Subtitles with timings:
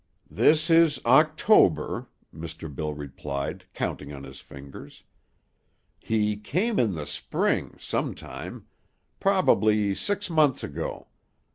[0.31, 2.73] "This is October," Mr.
[2.73, 5.03] Bill replied, counting on his fingers.
[5.99, 8.65] "He came in the spring, some time;
[9.19, 11.05] probably six months ago.